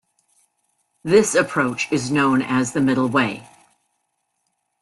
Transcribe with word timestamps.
This 1.03 1.35
approach 1.35 1.87
is 1.91 2.09
known 2.09 2.41
as 2.41 2.73
the 2.73 2.81
"Middle 2.81 3.07
Way". 3.07 3.47